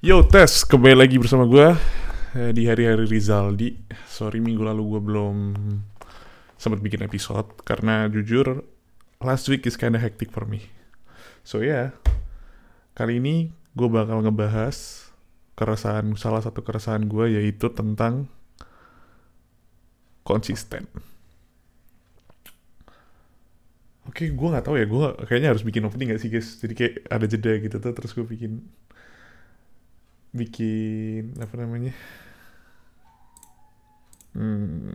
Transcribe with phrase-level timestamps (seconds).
[0.00, 1.76] Yo tes, kembali lagi bersama gue
[2.32, 3.76] eh, di hari-hari Rizaldi.
[4.08, 5.36] Sorry minggu lalu gue belum
[6.56, 8.64] sempat bikin episode karena jujur
[9.20, 10.72] last week is kinda hectic for me.
[11.44, 11.86] So ya, yeah,
[12.96, 15.12] kali ini gue bakal ngebahas
[15.52, 18.24] keresahan salah satu keresahan gue yaitu tentang
[20.24, 20.88] konsisten.
[24.08, 26.56] Oke, gue nggak tahu ya, gue kayaknya harus bikin opening gak sih guys?
[26.56, 28.64] Jadi kayak ada jeda gitu tuh, terus gue bikin
[30.30, 31.94] bikin apa namanya?
[34.30, 34.94] Hmm,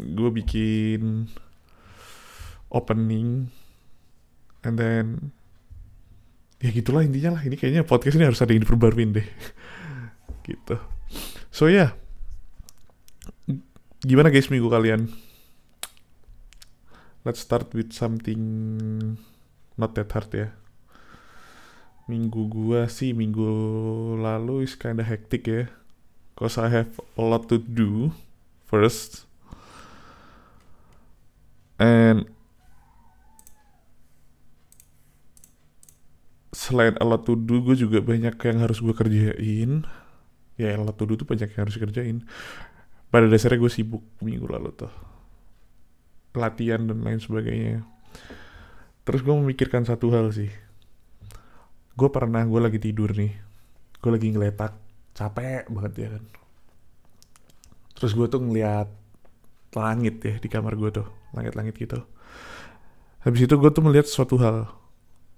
[0.00, 1.28] gue bikin
[2.72, 3.52] opening
[4.64, 5.34] and then
[6.60, 7.42] ya gitulah intinya lah.
[7.44, 9.28] Ini kayaknya podcast ini harus ada yang diperbaruin deh.
[10.48, 10.76] Gitu.
[11.52, 11.92] So ya.
[11.92, 11.92] Yeah.
[14.00, 15.12] gimana guys minggu kalian?
[17.20, 18.40] Let's start with something
[19.76, 20.48] not that hard ya
[22.10, 23.46] minggu gua sih minggu
[24.18, 25.70] lalu is kinda hectic ya.
[26.34, 28.10] Cause I have a lot to do
[28.66, 29.28] first.
[31.78, 32.26] And
[36.50, 39.84] selain a lot to do gue juga banyak yang harus gue kerjain.
[40.56, 42.24] Ya a lot to do tuh banyak yang harus kerjain
[43.12, 44.92] pada dasarnya gue sibuk minggu lalu tuh.
[46.32, 47.84] Pelatihan dan lain sebagainya.
[49.04, 50.69] Terus gue memikirkan satu hal sih
[52.00, 53.36] gue pernah gue lagi tidur nih.
[54.00, 54.72] Gue lagi ngeletak.
[55.12, 56.24] Capek banget ya kan.
[58.00, 58.88] Terus gue tuh ngeliat
[59.76, 61.06] langit ya di kamar gue tuh.
[61.36, 62.00] Langit-langit gitu.
[63.20, 64.72] Habis itu gue tuh melihat suatu hal.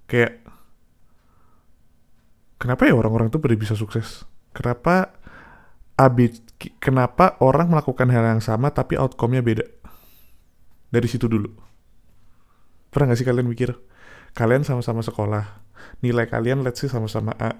[0.07, 0.39] Kayak
[2.55, 4.23] kenapa ya orang-orang tuh pada bisa sukses?
[4.55, 5.11] Kenapa
[5.99, 6.39] abis
[6.79, 9.67] kenapa orang melakukan hal yang sama tapi outcome-nya beda?
[10.87, 11.51] Dari situ dulu.
[12.87, 13.75] Pernah gak sih kalian mikir?
[14.37, 15.62] Kalian sama-sama sekolah
[16.01, 17.57] nilai kalian let's say sama-sama A.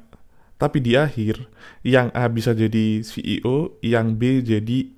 [0.57, 1.49] Tapi di akhir
[1.83, 4.89] yang A bisa jadi CEO yang B jadi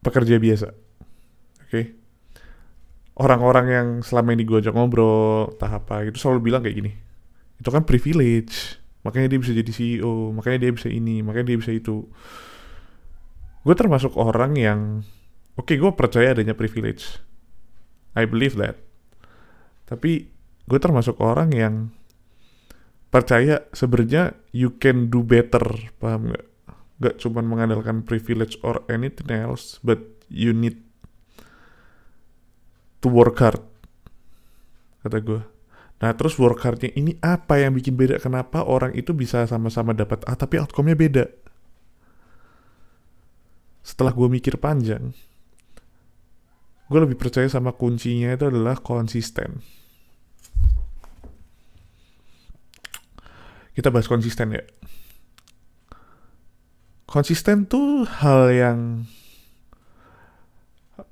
[0.00, 0.68] pekerja biasa.
[0.70, 1.68] Oke?
[1.68, 1.84] Okay?
[3.20, 6.92] orang-orang yang selama ini gue ajak ngobrol tahap apa gitu selalu bilang kayak gini.
[7.60, 8.80] Itu kan privilege.
[9.04, 12.08] Makanya dia bisa jadi CEO makanya dia bisa ini makanya dia bisa itu.
[13.60, 14.80] Gue termasuk orang yang
[15.60, 17.20] oke okay, gue percaya adanya privilege.
[18.16, 18.80] I believe that
[19.90, 20.30] tapi
[20.70, 21.74] gue termasuk orang yang
[23.10, 26.46] percaya sebenarnya you can do better paham nggak?
[27.00, 29.98] Gak cuma mengandalkan privilege or anything else but
[30.30, 30.78] you need
[33.02, 33.64] to work hard
[35.02, 35.42] kata gue.
[36.00, 38.22] Nah terus work hardnya ini apa yang bikin beda?
[38.22, 41.24] Kenapa orang itu bisa sama-sama dapat A tapi outcome-nya beda?
[43.82, 45.10] Setelah gue mikir panjang
[46.90, 49.62] gue lebih percaya sama kuncinya itu adalah konsisten
[53.80, 54.60] kita bahas konsisten ya.
[57.08, 59.08] Konsisten tuh hal yang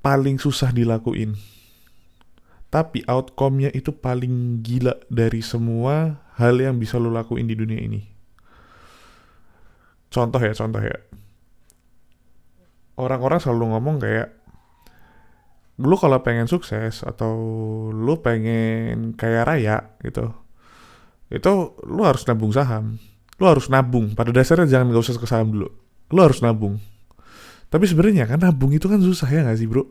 [0.05, 1.33] paling susah dilakuin.
[2.69, 8.05] Tapi outcome-nya itu paling gila dari semua hal yang bisa lo lakuin di dunia ini.
[10.12, 11.01] Contoh ya, contoh ya.
[13.01, 14.28] Orang-orang selalu ngomong kayak,
[15.81, 17.33] lu kalau pengen sukses atau
[17.89, 20.37] lu pengen kaya raya gitu,
[21.28, 21.53] itu
[21.84, 22.97] lu harus nabung saham.
[23.39, 24.16] Lu harus nabung.
[24.16, 25.69] Pada dasarnya jangan gak usah ke saham dulu.
[26.09, 26.81] Lu harus nabung.
[27.69, 29.84] Tapi sebenarnya kan nabung itu kan susah ya gak sih bro?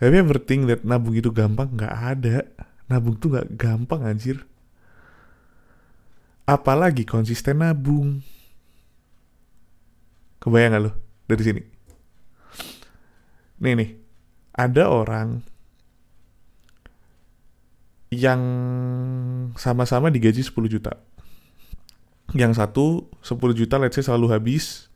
[0.00, 1.72] You ever think that nabung itu gampang?
[1.72, 2.36] Nggak ada.
[2.88, 4.44] Nabung tuh nggak gampang anjir.
[6.48, 8.20] Apalagi konsisten nabung.
[10.40, 10.92] Kebayang gak lo
[11.28, 11.62] dari sini.
[13.60, 13.90] Nih nih.
[14.56, 15.44] Ada orang
[18.16, 18.40] yang
[19.60, 20.96] sama-sama digaji 10 juta.
[22.32, 24.88] Yang satu 10 juta let's say selalu habis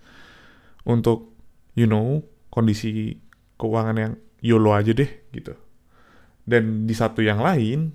[0.88, 1.36] untuk
[1.76, 3.20] you know kondisi
[3.60, 5.52] keuangan yang YOLO aja deh gitu.
[6.48, 7.92] Dan di satu yang lain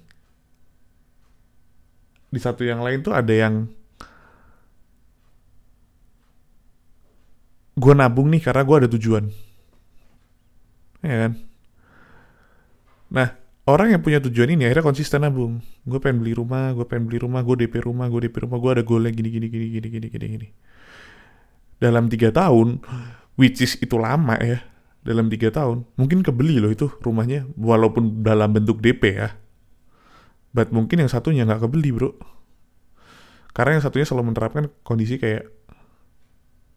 [2.29, 3.65] di satu yang lain tuh ada yang
[7.75, 9.25] gue nabung nih karena gue ada tujuan.
[11.03, 11.33] Ya kan?
[13.11, 13.29] Nah,
[13.65, 15.57] orang yang punya tujuan ini akhirnya konsisten nabung
[15.89, 18.71] gue pengen beli rumah gue pengen beli rumah gue DP rumah gue DP rumah gue
[18.77, 20.47] ada goalnya gini gini gini gini gini gini gini.
[21.81, 22.79] Dalam tiga tahun
[23.35, 24.61] which is itu lama ya
[25.01, 29.33] dalam tiga tahun mungkin kebeli loh itu rumahnya walaupun dalam bentuk DP ya.
[30.55, 32.15] But mungkin yang satunya nggak kebeli bro.
[33.51, 35.47] Karena yang satunya selalu menerapkan kondisi kayak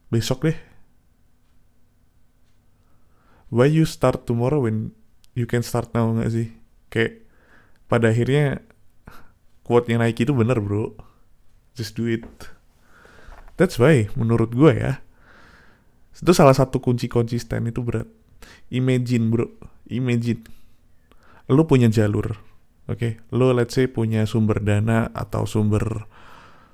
[0.09, 0.59] besok deh.
[3.49, 4.93] Why you start tomorrow when
[5.39, 6.58] you can start now nggak sih
[6.89, 7.25] kayak
[7.89, 8.61] pada akhirnya
[9.65, 10.97] quote yang Nike itu bener bro.
[11.77, 12.25] Just do it.
[13.61, 15.01] That's why menurut gue ya.
[16.13, 18.09] Itu salah satu kunci konsisten itu berat.
[18.73, 19.47] Imagine bro.
[19.89, 20.45] Imagine.
[21.49, 22.49] Lu punya jalur
[22.89, 22.99] oke?
[22.99, 23.13] Okay?
[23.37, 26.09] lu let's say punya sumber dana atau sumber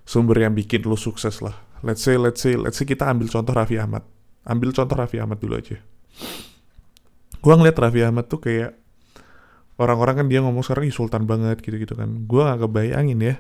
[0.07, 1.59] sumber yang bikin lu sukses lah.
[1.85, 4.07] Let's say let's say let's say kita ambil contoh Raffi Ahmad.
[4.47, 5.77] Ambil contoh Raffi Ahmad dulu aja.
[7.45, 8.79] Gua ngeliat Raffi Ahmad tuh kayak
[9.81, 12.27] orang-orang kan dia ngomong sekarang sultan banget gitu-gitu kan.
[12.29, 13.37] Gua gak kebayangin ya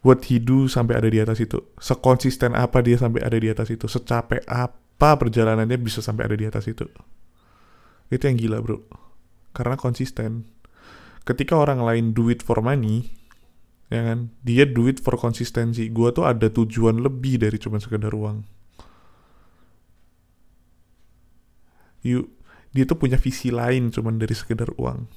[0.00, 1.60] what he do sampai ada di atas itu.
[1.76, 3.84] Sekonsisten apa dia sampai ada di atas itu?
[3.88, 6.88] Secapek apa perjalanannya bisa sampai ada di atas itu?
[8.08, 8.80] Itu yang gila bro.
[9.52, 10.48] Karena konsisten.
[11.24, 13.12] Ketika orang lain do it for money
[13.90, 15.92] ya kan dia do it for konsistensi.
[15.92, 18.42] Gue tuh ada tujuan lebih dari cuma sekedar uang.
[22.00, 22.32] You
[22.70, 25.10] dia tuh punya visi lain cuman dari sekedar uang.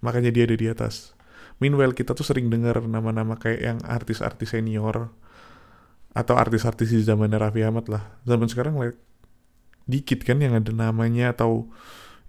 [0.00, 1.12] Makanya dia ada di atas.
[1.60, 5.12] Meanwhile kita tuh sering dengar nama-nama kayak yang artis-artis senior
[6.16, 8.16] atau artis-artis di zaman Raffi Ahmad lah.
[8.24, 8.96] Zaman sekarang like,
[9.84, 11.68] dikit kan yang ada namanya atau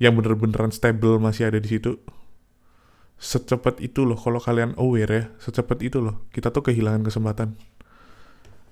[0.02, 2.02] yang bener-beneran stable masih ada di situ.
[3.22, 7.54] Secepat itu loh kalau kalian aware ya secepat itu loh kita tuh kehilangan kesempatan.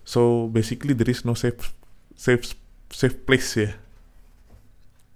[0.01, 1.77] So basically there is no safe
[2.17, 2.57] safe
[2.89, 3.77] safe place ya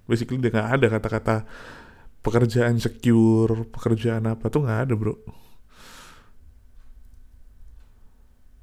[0.10, 1.36] basically dia nggak ada kata-kata
[2.24, 5.16] pekerjaan secure pekerjaan apa tuh nggak ada bro.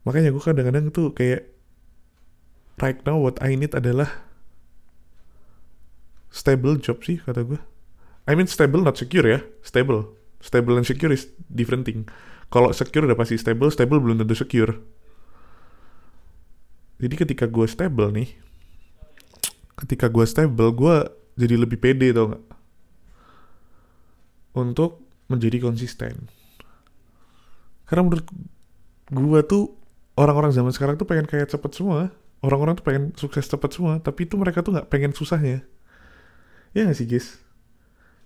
[0.08, 1.44] Makanya gue kadang-kadang tuh kayak
[2.80, 4.08] right now what I need adalah
[6.32, 7.60] stable job sih kata gue
[8.24, 9.40] I mean stable not secure ya.
[9.60, 10.16] Stable.
[10.40, 12.08] Stable and secure is different thing.
[12.48, 14.80] Kalau secure udah pasti stable stable belum tentu secure.
[17.00, 18.28] Jadi ketika gue stable nih
[19.80, 20.96] ketika gue stable gue
[21.40, 22.44] jadi lebih pede tau gak
[24.52, 25.00] untuk
[25.32, 26.28] menjadi konsisten.
[27.88, 28.26] Karena menurut
[29.08, 29.72] gue tuh
[30.20, 32.12] orang-orang zaman sekarang tuh pengen kayak cepet semua.
[32.44, 35.64] Orang-orang tuh pengen sukses cepet semua tapi itu mereka tuh nggak pengen susahnya.
[36.76, 37.40] Ya gak sih guys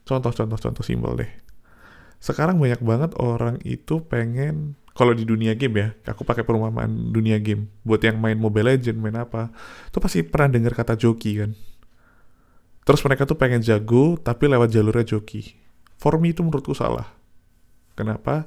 [0.05, 1.29] contoh-contoh contoh simbol deh.
[2.21, 7.43] Sekarang banyak banget orang itu pengen kalau di dunia game ya, aku pakai perumpamaan dunia
[7.43, 7.67] game.
[7.83, 9.51] Buat yang main Mobile Legend, main apa,
[9.91, 11.51] itu pasti pernah dengar kata joki kan.
[12.85, 15.57] Terus mereka tuh pengen jago, tapi lewat jalurnya joki.
[15.97, 17.09] For me itu menurutku salah.
[17.97, 18.45] Kenapa?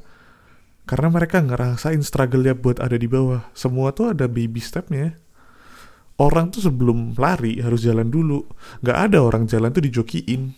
[0.86, 3.50] Karena mereka ngerasain struggle-nya buat ada di bawah.
[3.58, 5.18] Semua tuh ada baby step-nya.
[6.22, 8.46] Orang tuh sebelum lari harus jalan dulu.
[8.86, 10.54] Gak ada orang jalan tuh dijokiin.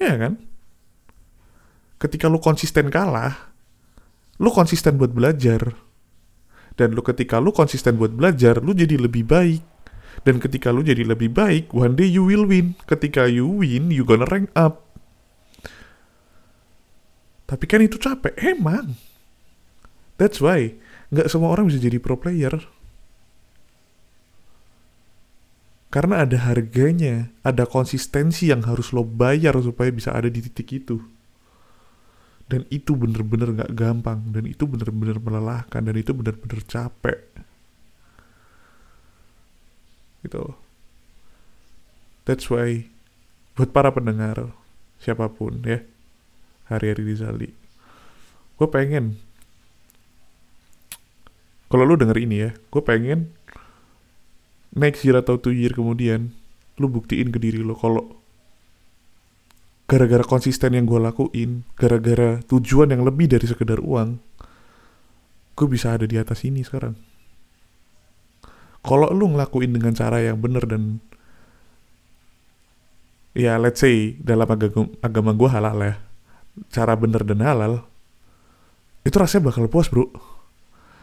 [0.00, 0.40] Ya kan?
[1.96, 3.52] ketika lu konsisten kalah,
[4.36, 5.74] lu konsisten buat belajar.
[6.76, 9.64] Dan lu ketika lu konsisten buat belajar, lu jadi lebih baik.
[10.26, 12.74] Dan ketika lu jadi lebih baik, one day you will win.
[12.90, 14.82] Ketika you win, you gonna rank up.
[17.46, 18.98] Tapi kan itu capek, emang.
[20.18, 20.74] That's why,
[21.14, 22.58] nggak semua orang bisa jadi pro player.
[25.94, 30.98] Karena ada harganya, ada konsistensi yang harus lo bayar supaya bisa ada di titik itu
[32.46, 37.26] dan itu bener-bener gak gampang dan itu bener-bener melelahkan dan itu bener-bener capek
[40.24, 40.56] gitu
[42.28, 42.88] that's why
[43.56, 44.52] buat para pendengar
[45.02, 45.84] siapa pun ya
[46.68, 47.50] hari-hari di Zali
[48.56, 49.20] gue pengen
[51.66, 53.32] kalau lu denger ini ya gue pengen
[54.76, 56.32] next year atau two year kemudian
[56.76, 58.16] lu buktiin ke diri lo kalau
[59.86, 64.18] gara-gara konsisten yang gue lakuin, gara-gara tujuan yang lebih dari sekedar uang,
[65.54, 66.98] gue bisa ada di atas ini sekarang.
[68.86, 71.02] Kalau lu ngelakuin dengan cara yang bener dan
[73.34, 75.94] ya let's say dalam agama, agama gue halal ya,
[76.70, 77.82] cara bener dan halal,
[79.02, 80.08] itu rasanya bakal puas bro.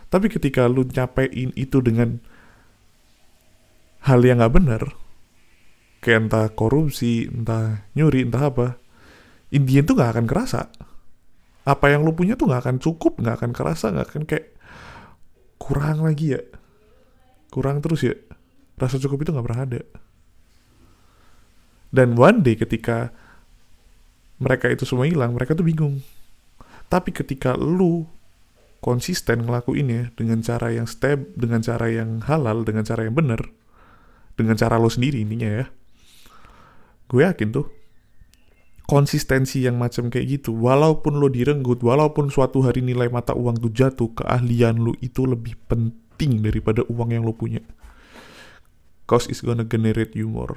[0.08, 2.24] Tapi ketika lu nyapein itu dengan
[4.06, 4.84] hal yang gak bener,
[6.04, 8.68] kayak entah korupsi, entah nyuri, entah apa,
[9.50, 10.70] Indian tuh gak akan kerasa.
[11.64, 14.54] Apa yang lu punya tuh gak akan cukup, gak akan kerasa, gak akan kayak
[15.58, 16.42] kurang lagi ya.
[17.54, 18.18] Kurang terus ya.
[18.82, 19.82] Rasa cukup itu gak pernah ada.
[21.94, 23.14] Dan one day ketika
[24.42, 26.02] mereka itu semua hilang, mereka tuh bingung.
[26.90, 28.10] Tapi ketika lu
[28.82, 33.40] konsisten ngelakuinnya dengan cara yang step, dengan cara yang halal, dengan cara yang bener,
[34.34, 35.66] dengan cara lo sendiri intinya ya,
[37.14, 37.70] gue yakin tuh
[38.84, 43.72] konsistensi yang macam kayak gitu walaupun lo direnggut walaupun suatu hari nilai mata uang tuh
[43.72, 46.03] jatuh keahlian lo itu lebih penting
[46.40, 47.60] daripada uang yang lo punya
[49.10, 50.56] cause it's gonna generate you more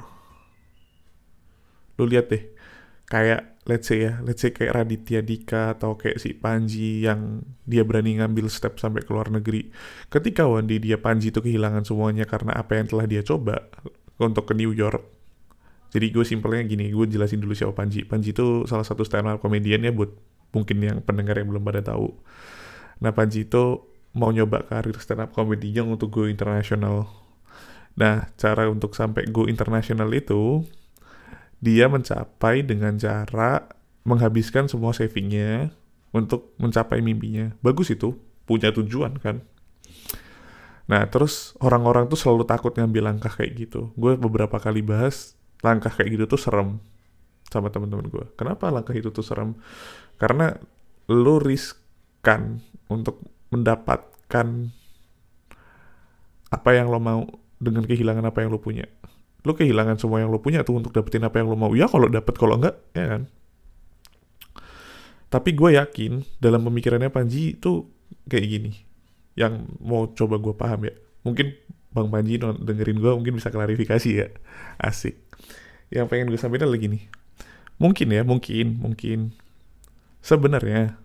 [1.97, 2.45] lo lihat deh
[3.07, 7.83] kayak let's say ya, let's say kayak Raditya Dika atau kayak si Panji yang dia
[7.83, 9.75] berani ngambil step sampai ke luar negeri.
[10.07, 13.67] Ketika day dia Panji itu kehilangan semuanya karena apa yang telah dia coba
[14.23, 15.03] untuk ke New York.
[15.91, 18.07] Jadi gue simpelnya gini, gue jelasin dulu siapa Panji.
[18.07, 20.15] Panji itu salah satu stand up comedian ya buat
[20.55, 22.15] mungkin yang pendengar yang belum pada tahu.
[23.03, 23.83] Nah Panji itu
[24.17, 27.05] mau nyoba karir stand up comedy untuk go internasional.
[28.01, 30.65] Nah cara untuk sampai go internasional itu
[31.61, 33.69] dia mencapai dengan cara
[34.07, 35.75] menghabiskan semua savingnya
[36.15, 37.53] untuk mencapai mimpinya.
[37.61, 38.15] Bagus itu,
[38.47, 39.43] punya tujuan kan.
[40.87, 43.91] Nah, terus orang-orang tuh selalu takut ngambil langkah kayak gitu.
[43.99, 45.35] Gue beberapa kali bahas
[45.67, 46.79] langkah kayak gitu tuh serem
[47.51, 48.25] sama teman-teman gue.
[48.39, 49.59] Kenapa langkah itu tuh serem?
[50.15, 50.55] Karena
[51.11, 53.19] lo riskan untuk
[53.51, 54.47] mendapatkan
[56.51, 57.27] apa yang lo mau
[57.59, 58.87] dengan kehilangan apa yang lo punya.
[59.47, 61.73] Lo kehilangan semua yang lo punya tuh untuk dapetin apa yang lo mau.
[61.75, 63.23] Ya kalau dapet kalau enggak ya kan?
[65.27, 67.91] Tapi gue yakin dalam pemikirannya Panji itu
[68.31, 68.73] kayak gini.
[69.35, 70.95] Yang mau coba gue paham ya.
[71.27, 71.53] Mungkin
[71.91, 74.29] Bang Panji dengerin gue mungkin bisa klarifikasi ya.
[74.79, 75.19] Asik.
[75.91, 77.05] Yang pengen gue sampaikan lagi nih.
[77.77, 79.19] Mungkin ya mungkin mungkin.
[80.23, 80.99] Sebenarnya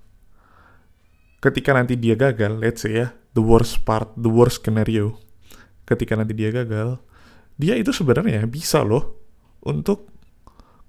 [1.42, 5.18] ketika nanti dia gagal let's say ya the worst part the worst scenario.
[5.84, 7.02] Ketika nanti dia gagal
[7.58, 9.20] dia itu sebenarnya bisa loh
[9.66, 10.08] untuk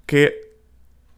[0.07, 0.37] kayak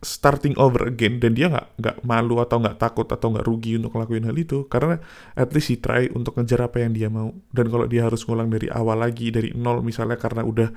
[0.04, 1.18] starting over again.
[1.18, 4.70] Dan dia nggak nggak malu atau nggak takut atau nggak rugi untuk ngelakuin hal itu.
[4.70, 5.02] Karena
[5.34, 7.34] at least he try untuk ngejar apa yang dia mau.
[7.50, 10.70] Dan kalau dia harus ngulang dari awal lagi dari nol misalnya karena udah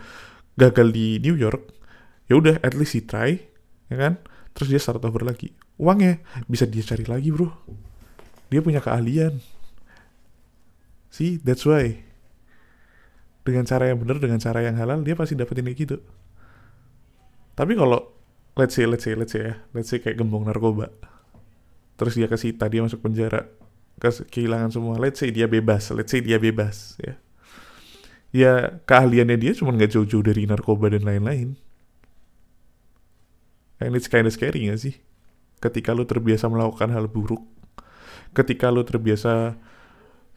[0.58, 1.78] gagal di New York
[2.28, 3.38] ya udah at least he try
[3.88, 4.18] ya kan?
[4.58, 5.54] Terus dia start over lagi.
[5.78, 6.18] Uangnya
[6.50, 7.86] bisa dia cari lagi bro
[8.48, 9.40] dia punya keahlian.
[11.12, 12.04] See that's why.
[13.44, 15.98] Dengan cara yang benar dengan cara yang halal dia pasti dapetin kayak gitu.
[17.56, 18.12] Tapi kalau
[18.60, 19.56] let's say let's say let's say ya.
[19.72, 20.92] Let's say kayak gembong narkoba.
[21.98, 23.50] Terus dia kesita dia masuk penjara.
[24.04, 24.96] Kehilangan semua.
[25.02, 27.16] Let's say dia bebas let's say dia bebas ya.
[28.36, 31.56] Ya keahliannya dia cuma nggak jauh-jauh dari narkoba dan lain-lain.
[33.78, 34.98] And it's kinda scary gak sih?
[35.62, 37.46] Ketika lu terbiasa melakukan hal buruk
[38.36, 39.56] ketika lu terbiasa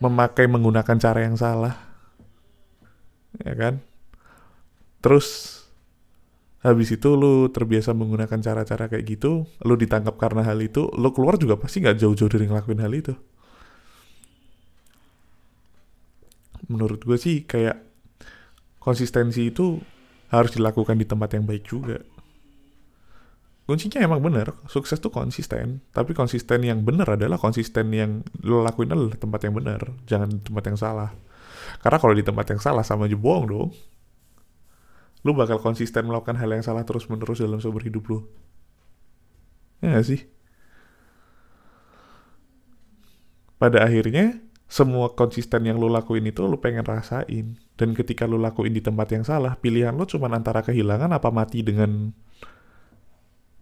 [0.01, 1.77] memakai menggunakan cara yang salah
[3.43, 3.85] ya kan?
[5.01, 5.61] Terus
[6.61, 11.41] habis itu lu terbiasa menggunakan cara-cara kayak gitu lu ditangkap karena hal itu lu keluar
[11.41, 13.15] juga pasti nggak jauh-jauh dari ngelakuin hal itu.
[16.69, 17.81] Menurut gue sih kayak
[18.79, 19.81] konsistensi itu
[20.31, 21.99] harus dilakukan di tempat yang baik juga
[23.71, 28.91] kuncinya emang bener sukses tuh konsisten tapi konsisten yang bener adalah konsisten yang lo lakuin
[28.91, 31.15] adalah tempat yang bener jangan tempat yang salah
[31.79, 33.71] karena kalau di tempat yang salah sama aja bohong dong.
[35.23, 38.19] Lu bakal konsisten melakukan hal yang salah terus-menerus dalam seumur hidup lu.
[39.85, 40.21] Ya gak sih?
[43.61, 47.61] Pada akhirnya, semua konsisten yang lu lakuin itu lu pengen rasain.
[47.77, 51.61] Dan ketika lu lakuin di tempat yang salah, pilihan lu cuma antara kehilangan apa mati
[51.61, 52.17] dengan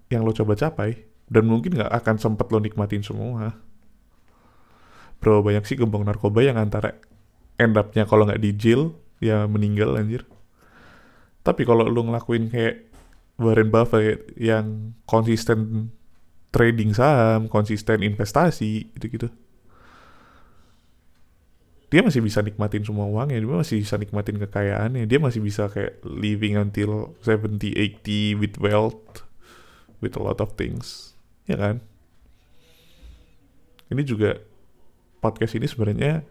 [0.09, 1.07] yang lo coba capai.
[1.29, 3.53] Dan mungkin gak akan sempet lo nikmatin semua.
[5.21, 6.97] Bro, banyak sih gembong narkoba yang antara
[7.61, 10.23] end up-nya kalau nggak di jail ya meninggal anjir
[11.49, 12.93] tapi kalau lu ngelakuin kayak
[13.41, 15.89] Warren Buffett yang konsisten
[16.53, 19.33] trading saham, konsisten investasi, gitu-gitu.
[21.89, 26.05] Dia masih bisa nikmatin semua uangnya, dia masih bisa nikmatin kekayaannya, dia masih bisa kayak
[26.05, 27.57] living until 70,
[28.05, 29.25] 80 with wealth,
[30.01, 31.15] with a lot of things.
[31.49, 31.83] Ya kan?
[33.89, 34.37] Ini juga
[35.19, 36.23] podcast ini sebenarnya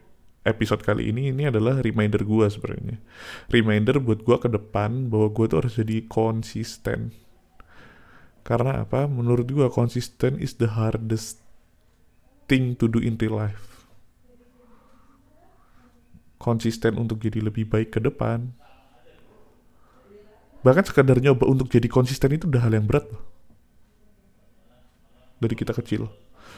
[0.48, 3.02] episode kali ini ini adalah reminder gue sebenarnya.
[3.52, 7.12] Reminder buat gue ke depan bahwa gue tuh harus jadi konsisten.
[8.48, 9.10] Karena apa?
[9.10, 11.44] Menurut gue konsisten is the hardest
[12.48, 13.90] thing to do in real life.
[16.40, 18.56] Konsisten untuk jadi lebih baik ke depan.
[20.64, 23.37] Bahkan sekadar nyoba untuk jadi konsisten itu udah hal yang berat loh
[25.38, 26.10] dari kita kecil.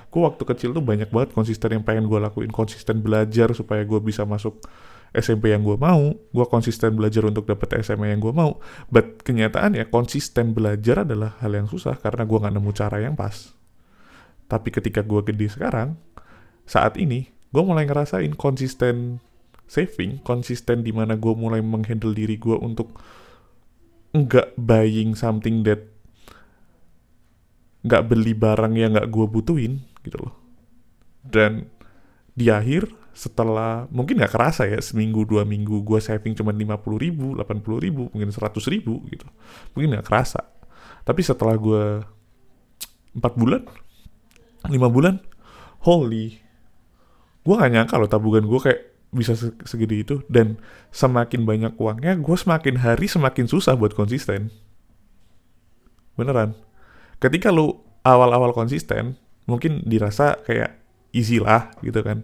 [0.10, 4.00] Gue waktu kecil tuh banyak banget konsisten yang pengen gue lakuin konsisten belajar supaya gue
[4.02, 4.62] bisa masuk
[5.10, 8.62] SMP yang gue mau gue konsisten belajar untuk dapet SMA yang gue mau.
[8.90, 13.18] But kenyataan ya konsisten belajar adalah hal yang susah karena gue nggak nemu cara yang
[13.18, 13.54] pas.
[14.50, 15.98] Tapi ketika gue gede sekarang
[16.70, 19.22] saat ini gue mulai ngerasain konsisten
[19.70, 22.98] saving konsisten di mana gue mulai menghandle diri gue untuk
[24.14, 25.86] nggak buying something that
[27.90, 30.34] nggak beli barang yang nggak gue butuhin gitu loh.
[31.26, 31.66] Dan
[32.38, 37.02] di akhir setelah mungkin nggak kerasa ya seminggu dua minggu gue saving cuma lima puluh
[37.02, 39.26] ribu delapan puluh ribu mungkin seratus ribu gitu.
[39.74, 40.46] Mungkin nggak kerasa.
[41.04, 42.06] Tapi setelah gue
[43.18, 43.66] empat bulan
[44.70, 45.18] lima bulan
[45.82, 46.38] holy
[47.40, 49.34] gue gak nyangka loh tabungan gue kayak bisa
[49.66, 50.16] segede itu.
[50.30, 50.62] Dan
[50.94, 54.54] semakin banyak uangnya gue semakin hari semakin susah buat konsisten.
[56.14, 56.54] Beneran
[57.20, 60.80] ketika lu awal-awal konsisten mungkin dirasa kayak
[61.12, 62.24] easy lah gitu kan.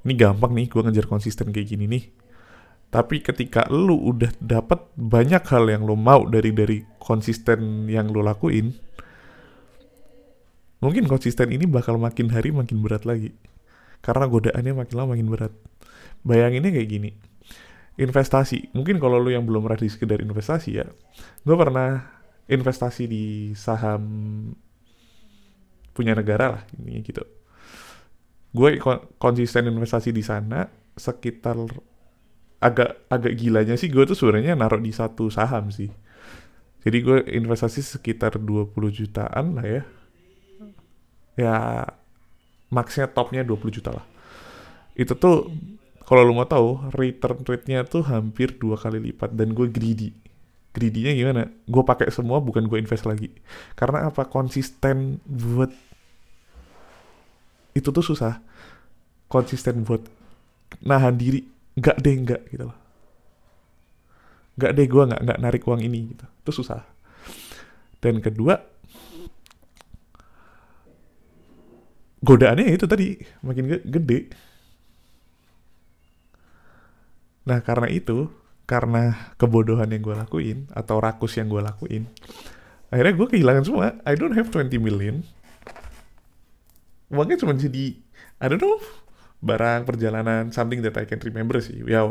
[0.00, 2.04] Ini gampang nih gue ngejar konsisten kayak gini nih.
[2.90, 8.24] Tapi ketika lu udah dapat banyak hal yang lu mau dari dari konsisten yang lu
[8.24, 8.74] lakuin
[10.80, 13.36] mungkin konsisten ini bakal makin hari makin berat lagi.
[14.00, 15.52] Karena godaannya makin lama makin berat.
[16.24, 17.10] Bayanginnya kayak gini.
[18.00, 18.72] Investasi.
[18.72, 20.88] Mungkin kalau lu yang belum pernah di sekedar investasi ya
[21.40, 22.19] gue pernah
[22.50, 24.02] investasi di saham
[25.94, 27.22] punya negara lah ini gitu
[28.50, 28.70] gue
[29.22, 30.66] konsisten investasi di sana
[30.98, 31.54] sekitar
[32.60, 35.88] agak agak gilanya sih gue tuh sebenarnya naruh di satu saham sih
[36.82, 39.82] jadi gue investasi sekitar 20 jutaan lah ya
[41.38, 41.56] ya
[42.70, 44.06] maksnya topnya 20 juta lah.
[44.94, 45.50] Itu tuh
[46.06, 50.10] kalau lu mau tahu return rate-nya tuh hampir dua kali lipat dan gue greedy.
[50.70, 51.50] Greedy-nya gimana?
[51.66, 53.34] Gue pakai semua bukan gue invest lagi.
[53.74, 54.26] Karena apa?
[54.30, 55.70] Konsisten buat
[57.74, 58.38] itu tuh susah.
[59.26, 60.02] Konsisten buat
[60.82, 61.42] nahan diri.
[61.74, 62.78] Gak deh, enggak gitu loh.
[64.58, 66.26] Gak deh, gue nggak nggak narik uang ini gitu.
[66.46, 66.82] Itu susah.
[68.00, 68.58] Dan kedua,
[72.20, 74.20] godaannya itu tadi makin gede.
[77.48, 78.28] Nah karena itu,
[78.70, 82.06] karena kebodohan yang gue lakuin atau rakus yang gue lakuin,
[82.94, 83.98] akhirnya gue kehilangan semua.
[84.06, 85.26] I don't have 20 million.
[87.10, 87.98] Uangnya cuma jadi,
[88.38, 88.78] I don't know,
[89.42, 91.82] barang perjalanan, something that I can remember sih.
[91.82, 92.06] Ya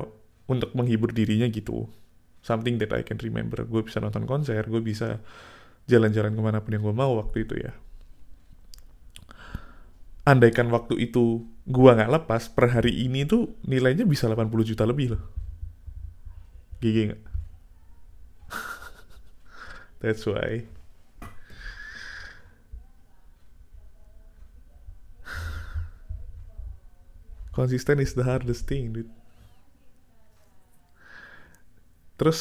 [0.52, 1.88] untuk menghibur dirinya gitu.
[2.44, 3.64] Something that I can remember.
[3.64, 5.24] Gue bisa nonton konser, gue bisa
[5.88, 7.72] jalan-jalan ke mana pun yang gue mau waktu itu ya
[10.30, 15.18] andaikan waktu itu gua nggak lepas per hari ini tuh nilainya bisa 80 juta lebih
[15.18, 15.24] loh.
[16.80, 17.24] GG nggak?
[20.00, 20.64] That's why.
[27.52, 29.12] Konsisten is the hardest thing, dude.
[32.16, 32.40] Terus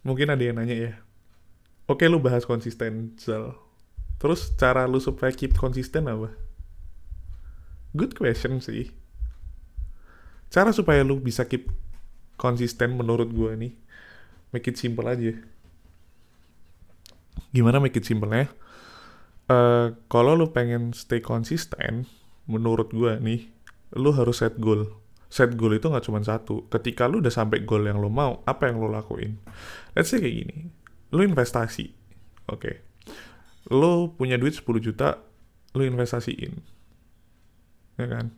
[0.00, 0.92] mungkin ada yang nanya ya.
[1.84, 3.52] Oke lu bahas konsisten, Zal.
[4.16, 6.32] Terus cara lu supaya keep konsisten apa?
[7.92, 8.92] Good question sih.
[10.48, 11.68] Cara supaya lu bisa keep
[12.36, 13.72] konsisten menurut gue nih,
[14.52, 15.34] make it simple aja.
[17.52, 18.48] Gimana make it simple ya?
[19.46, 22.08] Uh, kalau lu pengen stay konsisten,
[22.46, 23.48] menurut gue nih,
[23.96, 24.88] lu harus set goal.
[25.26, 26.68] Set goal itu nggak cuma satu.
[26.70, 29.40] Ketika lu udah sampai goal yang lu mau, apa yang lu lakuin?
[29.96, 30.58] Let's say kayak gini.
[31.10, 31.90] Lu investasi.
[32.50, 32.60] Oke.
[32.60, 32.74] Okay.
[33.74, 35.18] Lu punya duit 10 juta,
[35.76, 36.76] lu investasiin
[37.96, 38.32] ya kan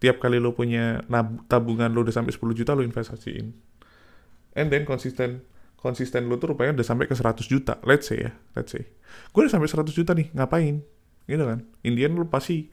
[0.00, 1.04] tiap kali lo punya
[1.46, 3.52] tabungan lo udah sampai 10 juta lo investasiin.
[4.56, 5.44] And then konsisten
[5.76, 8.88] konsisten lo tuh rupanya udah sampai ke 100 juta let's say ya let's say.
[9.30, 10.80] Gue udah sampai 100 juta nih ngapain?
[11.28, 11.60] Gitu kan?
[11.84, 12.72] Indian lo pasti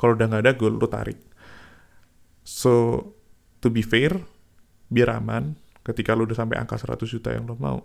[0.00, 1.20] kalau udah nggak ada goal lo tarik.
[2.42, 3.04] So
[3.60, 4.16] to be fair
[4.88, 7.84] biar aman ketika lo udah sampai angka 100 juta yang lo mau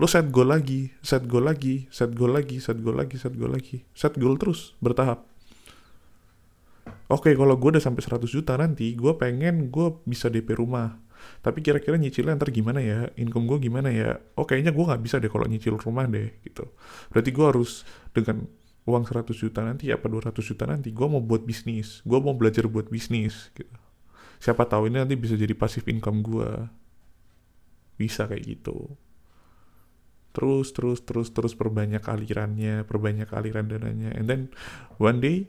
[0.00, 3.52] lo set goal lagi set goal lagi set goal lagi set goal lagi set goal
[3.52, 5.28] lagi set goal terus bertahap
[7.12, 10.96] oke okay, kalau gue udah sampai 100 juta nanti gue pengen gue bisa DP rumah.
[11.38, 13.06] Tapi kira-kira nyicilnya ntar gimana ya?
[13.14, 14.18] Income gue gimana ya?
[14.34, 16.66] Oh kayaknya gue nggak bisa deh kalau nyicil rumah deh gitu.
[17.14, 18.48] Berarti gue harus dengan
[18.82, 22.02] uang 100 juta nanti apa 200 juta nanti gue mau buat bisnis.
[22.02, 23.70] Gue mau belajar buat bisnis gitu.
[24.42, 26.50] Siapa tahu ini nanti bisa jadi pasif income gue
[27.94, 28.98] bisa kayak gitu.
[30.34, 34.10] Terus terus terus terus perbanyak alirannya perbanyak aliran dananya.
[34.18, 34.40] And then
[34.98, 35.46] one day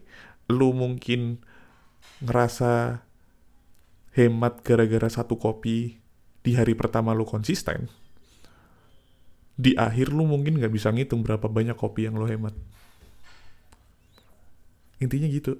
[0.51, 1.41] lu mungkin
[2.23, 3.03] ngerasa
[4.13, 5.99] hemat gara-gara satu kopi
[6.43, 7.89] di hari pertama lu konsisten,
[9.53, 12.53] di akhir lu mungkin nggak bisa ngitung berapa banyak kopi yang lu hemat.
[15.01, 15.59] Intinya gitu.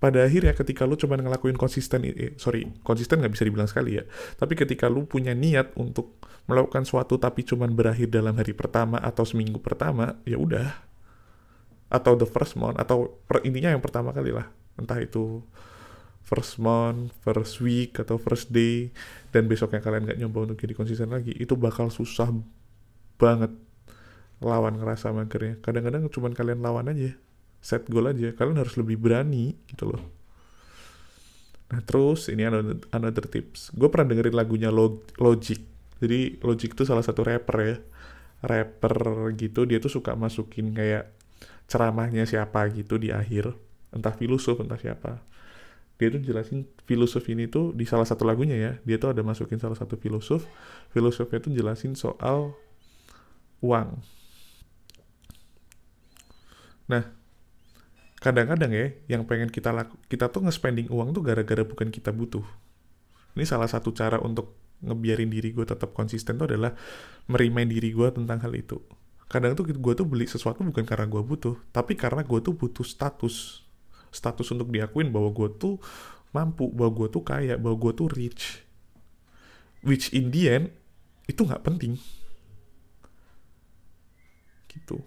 [0.00, 4.04] Pada akhirnya ketika lu cuma ngelakuin konsisten, eh, sorry, konsisten nggak bisa dibilang sekali ya.
[4.40, 6.16] Tapi ketika lu punya niat untuk
[6.48, 10.72] melakukan suatu tapi cuma berakhir dalam hari pertama atau seminggu pertama, ya udah.
[11.92, 14.48] Atau the first month, atau per, intinya yang pertama kali lah.
[14.80, 15.44] Entah itu
[16.24, 18.94] first month, first week, atau first day,
[19.34, 22.30] dan besoknya kalian nggak nyoba untuk jadi konsisten lagi, itu bakal susah
[23.18, 23.50] banget
[24.40, 25.58] lawan ngerasa magernya.
[25.60, 27.12] Kadang-kadang cuma kalian lawan aja,
[27.58, 30.02] set goal aja, kalian harus lebih berani gitu loh.
[31.70, 33.74] Nah terus ini another, another tips.
[33.74, 34.70] Gue pernah dengerin lagunya
[35.18, 35.60] Logic.
[36.00, 37.76] Jadi Logic itu salah satu rapper ya.
[38.40, 38.96] Rapper
[39.36, 41.12] gitu, dia tuh suka masukin kayak
[41.70, 43.54] ceramahnya siapa gitu di akhir
[43.90, 45.22] entah filosof entah siapa.
[46.00, 48.72] Dia tuh jelasin filosof ini tuh di salah satu lagunya ya.
[48.88, 50.48] Dia tuh ada masukin salah satu filosof.
[50.96, 52.56] Filosofnya tuh jelasin soal
[53.60, 54.00] uang.
[56.88, 57.04] Nah
[58.20, 62.44] kadang-kadang ya yang pengen kita laku kita tuh nge-spending uang tuh gara-gara bukan kita butuh.
[63.36, 66.72] Ini salah satu cara untuk ngebiarin diri gue tetap konsisten tuh adalah
[67.28, 68.80] merimain diri gue tentang hal itu.
[69.28, 72.88] Kadang tuh gue tuh beli sesuatu bukan karena gue butuh tapi karena gue tuh butuh
[72.88, 73.68] status
[74.10, 75.78] status untuk diakuin bahwa gue tuh
[76.30, 78.62] mampu bahwa gue tuh kaya bahwa gue tuh rich.
[79.80, 80.66] Which in the end
[81.26, 81.96] itu nggak penting.
[84.70, 85.02] Gitu.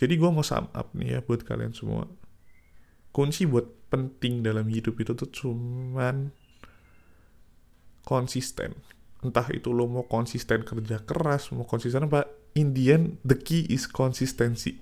[0.00, 2.08] Jadi gue mau sum up nih ya buat kalian semua.
[3.12, 6.32] Kunci buat penting dalam hidup itu tuh cuman
[8.04, 8.74] konsisten.
[9.20, 12.24] Entah itu lo mau konsisten kerja keras mau konsisten apa
[12.56, 14.80] in the end the key is konsistensi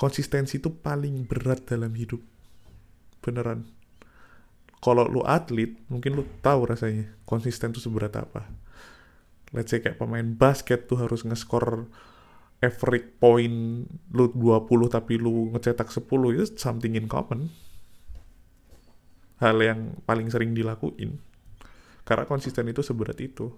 [0.00, 2.24] konsistensi itu paling berat dalam hidup.
[3.20, 3.68] Beneran.
[4.80, 8.48] Kalau lu atlet mungkin lu tahu rasanya konsisten tuh seberat apa.
[9.52, 11.84] Let's say kayak pemain basket tuh harus nge-score
[12.64, 13.84] average point
[14.16, 17.52] lu 20 tapi lu ngecetak 10 itu something in common.
[19.36, 21.20] Hal yang paling sering dilakuin.
[22.08, 23.52] Karena konsisten itu seberat itu.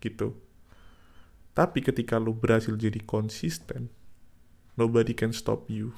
[0.00, 0.32] Gitu.
[1.52, 3.92] Tapi ketika lo berhasil jadi konsisten,
[4.76, 5.96] nobody can stop you.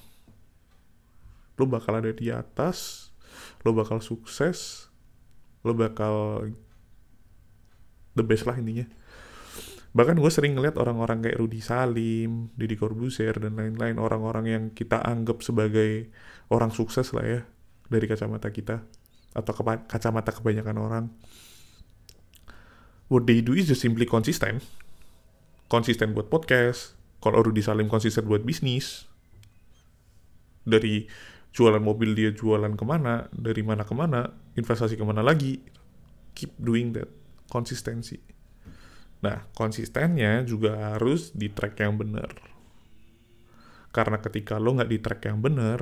[1.54, 3.10] Lo bakal ada di atas,
[3.62, 4.90] lo bakal sukses,
[5.62, 6.46] lo bakal
[8.18, 8.86] the best lah intinya.
[9.94, 13.94] Bahkan gue sering ngeliat orang-orang kayak Rudy Salim, Deddy Corbuzier, dan lain-lain.
[14.02, 16.10] Orang-orang yang kita anggap sebagai
[16.50, 17.40] orang sukses lah ya,
[17.86, 18.82] dari kacamata kita.
[19.38, 19.54] Atau
[19.86, 21.04] kacamata kebanyakan orang
[23.08, 24.60] what they do is just simply konsisten.
[25.68, 26.93] Konsisten buat podcast,
[27.24, 29.08] kalau Rudy Salim konsisten buat bisnis.
[30.68, 31.08] Dari
[31.56, 34.28] jualan mobil dia jualan ke mana, dari mana ke mana,
[34.60, 35.64] investasi ke mana lagi.
[36.36, 37.08] Keep doing that.
[37.48, 38.20] Konsistensi.
[39.24, 42.28] Nah, konsistennya juga harus di track yang benar.
[43.88, 45.80] Karena ketika lo nggak di track yang benar,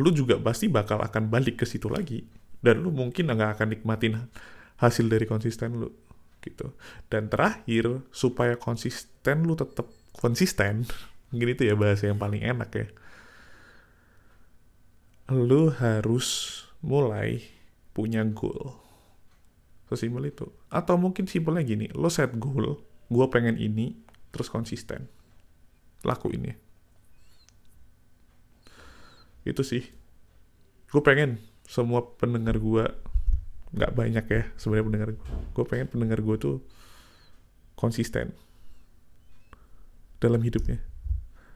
[0.00, 2.24] lo juga pasti bakal akan balik ke situ lagi.
[2.64, 4.32] Dan lo mungkin nggak akan nikmatin
[4.80, 6.03] hasil dari konsisten lu
[6.44, 6.76] gitu.
[7.08, 10.84] Dan terakhir supaya konsisten lu tetap konsisten
[11.32, 12.86] mungkin itu ya bahasa yang paling enak ya.
[15.32, 17.40] Lu harus mulai
[17.96, 18.76] punya goal.
[19.88, 20.52] Sesimpel itu.
[20.68, 22.76] Atau mungkin simpelnya gini lo set goal
[23.08, 23.96] gue pengen ini
[24.30, 25.08] terus konsisten.
[26.04, 26.56] Lakuin ya.
[29.48, 29.88] Itu sih.
[30.92, 32.84] Gue pengen semua pendengar gue
[33.74, 36.56] nggak banyak ya sebenarnya pendengar gue gue pengen pendengar gue tuh
[37.74, 38.32] konsisten
[40.22, 40.80] dalam hidupnya.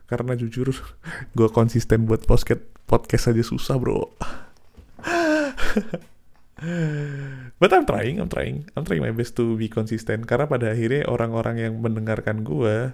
[0.09, 0.75] Karena jujur
[1.39, 4.05] gue konsisten buat podcast podcast aja susah bro.
[7.63, 8.67] But I'm trying I'm trying.
[8.75, 12.93] I'm trying my best to be konsisten karena pada akhirnya orang-orang yang mendengarkan gue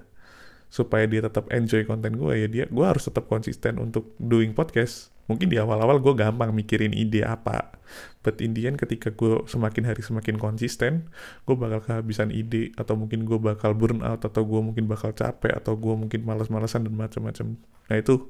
[0.75, 5.15] supaya dia tetap enjoy konten gue ya dia gue harus tetap konsisten untuk doing podcast.
[5.31, 7.79] Mungkin di awal-awal gue gampang mikirin ide apa.
[8.27, 11.15] But in the end ketika gue semakin hari semakin konsisten
[11.47, 15.55] gue bakal kehabisan ide atau mungkin gue bakal burn out atau gue mungkin bakal capek
[15.55, 17.55] atau gue mungkin malas-malasan dan macam-macam
[17.87, 18.27] nah itu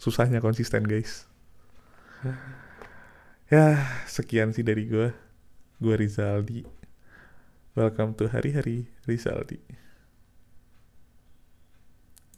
[0.00, 1.28] susahnya konsisten guys.
[3.48, 5.08] Ya sekian sih dari gue.
[5.80, 6.68] Gue Rizaldi.
[7.72, 9.87] Welcome to hari-hari Rizaldi